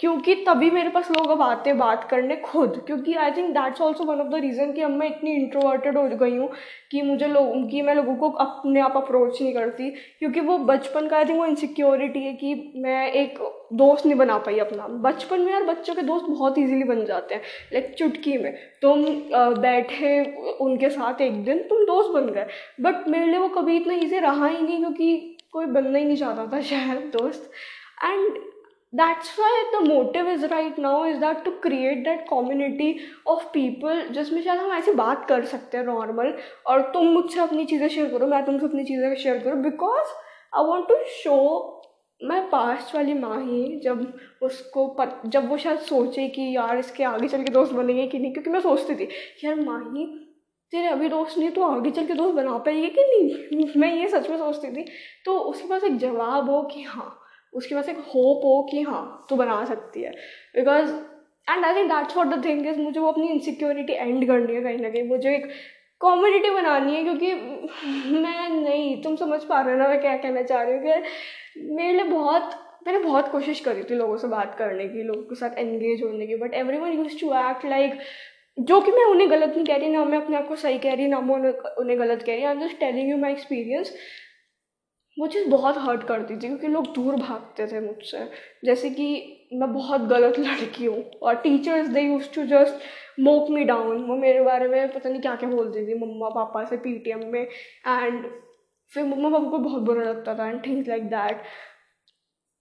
[0.00, 4.04] क्योंकि तभी मेरे पास लोग अब आते बात करने खुद, क्योंकि I think that's also
[4.04, 6.48] one of the reason कि अब मैं इतनी इंट्रोवर्टेड हो गई हूँ
[6.90, 11.08] कि मुझे लोग कि मैं लोगों को अपने आप अप्रोच नहीं करती, क्योंकि वो बचपन
[11.08, 13.38] का आई थिंक वो इनसिक्योरिटी है कि मैं एक
[13.74, 17.34] दोस्त नहीं बना पाई अपना। बचपन में यार बच्चों के दोस्त बहुत ईजिली बन जाते
[17.34, 17.42] हैं
[17.72, 19.04] लाइक चुटकी में। तुम
[19.60, 20.22] बैठे
[20.60, 22.46] उनके साथ एक दिन, तुम दोस्त बन गए।
[22.80, 26.16] बट मेरे लिए वो कभी इतना ईजी रहा ही नहीं, क्योंकि कोई बनना ही नहीं
[26.16, 27.50] चाहता था शायद दोस्त।
[28.04, 28.38] And
[28.92, 34.00] that's why the motive is right now is that to create that community of people.
[34.12, 38.08] जिसमें शायद हम ऐसी बात कर सकते हैं नॉर्मल और तुम मुझसे अपनी चीज़ें शेयर
[38.10, 40.08] करो मैं तुमसे अपनी चीज़ें शेयर करूँ because
[40.56, 41.36] I want to show
[42.20, 47.04] मैं पास्ट वाली माँ ही जब उसको पत, जब वो शायद सोचे कि यार इसके
[47.04, 49.08] आगे चल के दोस्त बनेंगे कि नहीं क्योंकि मैं सोचती थी
[49.44, 50.06] यार माँ ही
[50.72, 53.68] तेरे अभी दोस्त नहीं तो आगे चल के दोस्त बना पाएगी कि नहीं?
[53.76, 54.84] मैं ये सच में सोचती थी।
[55.24, 57.19] तो उसके पास एक जवाब हो कि हाँ
[57.52, 60.10] उसके पास एक होप हो कि हाँ तू बना सकती है।
[60.54, 60.90] Because
[61.46, 64.62] and I think that's what the thing is मुझे वो अपनी इनसिक्योरिटी एंड करनी है
[64.62, 65.46] कहीं ना कहीं। मुझे एक
[66.00, 67.32] कम्युनिटी बनानी है क्योंकि
[68.12, 71.70] मैं नहीं, तुम समझ पा रहे हो ना मैं क्या कहना चाह रही हूँ कि
[71.74, 72.50] मेरे लिए बहुत,
[72.86, 76.26] मैंने बहुत कोशिश करी थी लोगों से बात करने की, लोगों के साथ एंगेज होने
[76.26, 77.98] की but everyone use to act like
[78.58, 80.94] जो कि मैं उन्हें गलत नहीं कह रही, ना मैं अपने आप को सही कह
[80.94, 83.94] रही, ना मैं उन्हें गलत कह रही। I am just telling you my experience
[85.20, 88.18] वो चीज़ बहुत हर्ट करती थी क्योंकि लोग दूर भागते थे मुझसे।
[88.64, 89.06] जैसे कि
[89.52, 94.16] मैं बहुत गलत लड़की हूँ और teachers they use to just mock me down वो
[94.16, 98.26] मेरे बारे में पता नहीं क्या क्या बोलती थी मम्मा, पापा से पीटीएम में। एंड
[98.92, 101.42] फिर मम्मा पापा को बहुत बुरा लगता था and things like that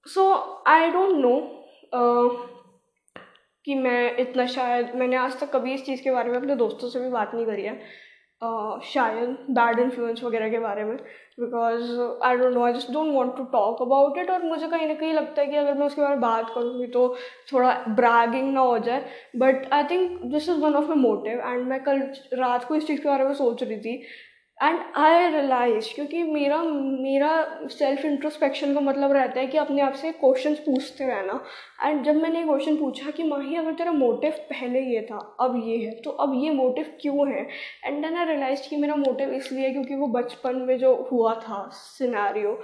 [0.06, 0.32] so
[0.68, 1.40] I don't know
[3.66, 6.90] कि मैं इतना शायद, मैंने आज तक कभी इस चीज़ के बारे में अपने दोस्तों
[6.90, 7.80] से भी बात नहीं करी है।
[8.42, 10.96] शायद बैड इन्फ्लुएंस वगैरह के बारे में
[11.40, 11.92] because
[12.24, 14.94] I don't know I just don't want to talk about it और मुझे कहीं ना
[14.94, 17.08] कहीं लगता है कि अगर मैं उसके बारे में बात करूँगी तो
[17.54, 21.68] थोड़ा ब्रैगिंग ना हो जाए but I think this is one of my motive and
[21.68, 22.02] मैं कल
[22.34, 24.02] रात को इस चीज़ के बारे में सोच रही थी
[24.64, 29.94] एंड आई रियलाइज़ क्योंकि मेरा मेरा सेल्फ इंट्रोस्पेक्शन का मतलब रहता है कि अपने आप
[29.94, 31.44] से क्वेश्चन पूछते रहना।
[31.86, 35.78] एंड जब मैंने क्वेश्चन पूछा कि, माही, अगर तेरा मोटिव पहले ये था, अब ये
[35.78, 37.48] है तो अब ये मोटिव क्यों है?
[37.86, 41.34] एंड देन आई रियलाइज़ कि मेरा मोटिव इसलिए है क्योंकि वो बचपन में जो हुआ
[41.36, 42.60] था सिनेरियो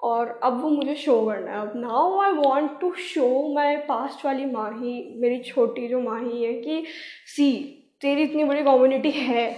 [0.00, 4.24] और अब वो मुझे शो करना है। अब now I want to show my past
[4.24, 6.84] वाली माही, मेरी छोटी जो माही है कि,
[7.26, 7.52] सी,
[8.00, 9.52] तेरी इतनी बड़ी कम्युनिटी है,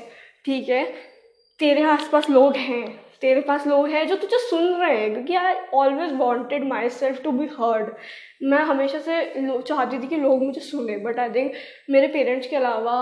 [0.44, 1.11] ठीक है?
[1.60, 2.86] तेरे आसपास लोग हैं
[3.20, 7.32] तेरे पास लोग हैं जो तुझे सुन रहे हैं क्योंकि I always wanted myself to
[7.32, 7.90] be heard
[8.42, 9.22] मैं हमेशा से
[9.60, 11.52] चाहती थी कि लोग मुझे सुने बट आई थिंक
[11.90, 12.96] मेरे पेरेंट्स के अलावा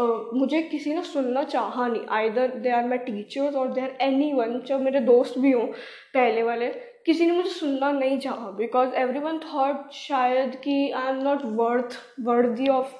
[0.00, 2.06] uh, मुझे किसी ने सुनना चाहा नहीं.
[2.10, 5.66] Either they are my teachers और दे आर एनी वन जो मेरे दोस्त भी हों
[6.14, 6.66] पहले वाले
[7.06, 11.44] किसी ने मुझे सुनना नहीं चाहा बिकॉज़ एवरी वन थाट शायद कि I am not
[11.44, 12.94] worth worthy of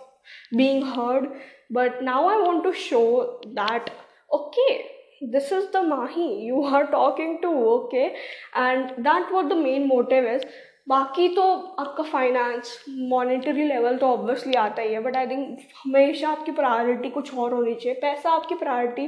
[0.56, 1.28] being heard
[1.72, 3.02] but now I want to show
[3.46, 3.90] that
[4.32, 4.72] okay,
[5.34, 6.26] this is the mahi.
[6.46, 8.14] You are talking to okay
[8.54, 10.44] and that what the main motive is.
[10.88, 11.42] बाकी तो
[11.78, 12.72] आपका finance
[13.10, 17.52] monetary level तो obviously आता ही है but I think हमेशा आपकी priority कुछ और
[17.54, 19.06] होनी चाहिए। पैसा आपकी प्रायोरिटी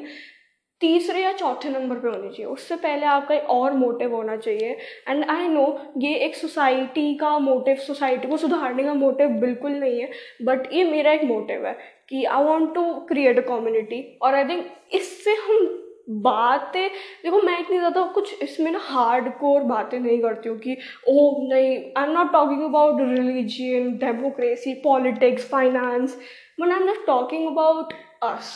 [0.83, 4.77] तीसरे या चौथे नंबर पे होनी चाहिए। उससे पहले आपका एक और मोटिव होना चाहिए।
[5.09, 5.67] एंड आई नो
[5.99, 10.11] ये एक सोसाइटी का मोटिव सोसाइटी को सुधारने का मोटिव बिल्कुल नहीं है
[10.43, 11.77] बट ये मेरा एक मोटिव है
[12.09, 16.89] कि I want to create a community और आई थिंक इससे हम बातें,
[17.25, 20.77] देखो मैं इतनी ज़्यादा कुछ इसमें ना हार्ड कोर बातें नहीं करती हूँ कि
[21.09, 26.19] ओ नहीं I am not talking about religion democracy politics finance
[26.61, 27.93] but I am not talking about
[28.23, 28.53] us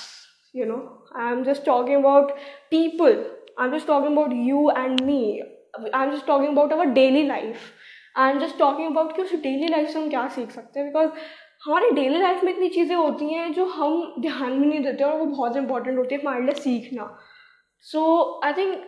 [0.54, 0.80] you know?
[1.24, 2.32] I'm just talking about
[2.70, 3.16] people.
[3.58, 5.42] I'm just talking about you and me.
[5.94, 7.72] I'm just talking about our daily life.
[8.24, 10.88] I'm just talking about कि उस daily life से हम क्या सीख सकते हैं?
[10.88, 11.10] Because
[11.64, 15.18] हमारी daily life में इतनी चीज़ें होती हैं जो हम ध्यान भी नहीं देते और
[15.18, 17.08] वो बहुत इंपॉर्टेंट होती है हमारे लिए सीखना।
[17.86, 18.04] सो
[18.44, 18.84] आई थिंक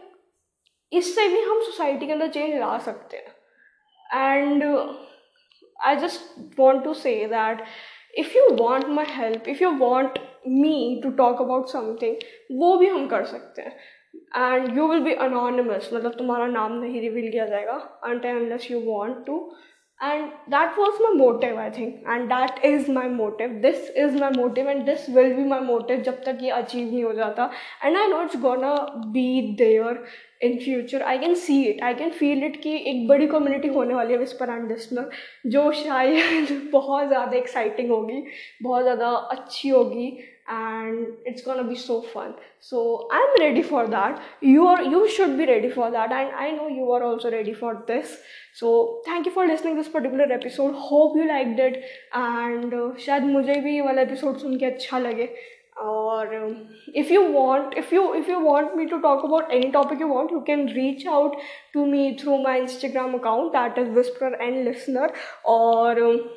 [0.92, 4.64] इससे भी हम सोसाइटी के अंदर चेंज ला सकते हैं। And
[5.86, 7.64] I just want to say that
[8.18, 12.86] if you want my help if you want me to talk about something वो भी
[12.86, 13.76] हम कर सकते हैं।
[14.36, 17.74] And you will be anonymous मतलब तुम्हारा नाम नहीं रिवील किया जाएगा
[18.04, 19.38] unless you want to
[20.00, 24.30] and that was my motive i think and that is my motive this is my
[24.30, 27.50] motive and this will be my motive जब तक ये achieve नहीं हो जाता
[27.84, 28.74] and I know it's gonna
[29.16, 29.96] be there
[30.40, 33.94] in future I can see it I can feel it कि एक बड़ी community होने
[33.94, 35.10] वाली है विस्पर एंड लिसनर
[35.56, 38.22] जो शायद बहुत ज़्यादा एक्साइटिंग होगी
[38.62, 40.10] बहुत ज़्यादा अच्छी होगी
[40.49, 45.37] and it's gonna be so fun so i'm ready for that you are you should
[45.37, 48.17] be ready for that and i know you are also ready for this
[48.53, 53.23] so thank you for listening this particular episode hope you liked it and uh, शायद
[53.23, 55.29] मुझे भी ये वाला episode सुन के अच्छा लगे
[55.81, 56.27] और
[56.93, 60.07] if you want if you if you want me to talk about any topic you
[60.07, 61.35] want you can reach out
[61.73, 65.09] to me through my instagram account that is whisper and listener
[65.43, 66.29] or um,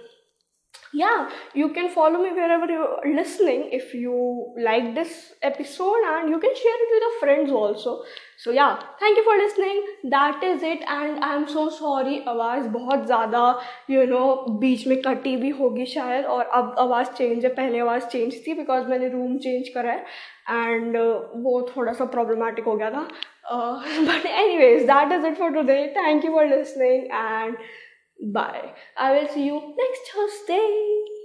[0.93, 6.39] yeah you can follow me wherever you're listening if you like this episode and you
[6.39, 8.03] can share it with your friends also
[8.37, 13.05] so yeah thank you for listening that is it and i'm so sorry आवाज़ बहुत
[13.05, 13.43] ज़्यादा
[13.89, 18.35] you know बीच में कटी भी होगी शायद और अब आवाज़ चेंज है पहले चेंज
[18.47, 20.05] थी बिकॉज़ मैंने रूम चेंज करा है
[20.49, 23.07] एंड uh, वो थोड़ा सा प्रॉब्लमेटिक हो गया था
[23.51, 24.25] but
[24.57, 27.57] anyways that is it for today thank you for listening and
[28.21, 28.75] Bye.
[28.97, 31.20] I will see you next Thursday.